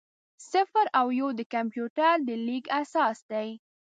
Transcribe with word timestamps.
صفر 0.51 0.85
او 0.99 1.07
یو 1.19 1.29
د 1.39 1.41
کمپیوټر 1.53 2.13
د 2.27 2.29
لیک 2.47 2.65
اساس 2.81 3.17
دی. 3.31 3.47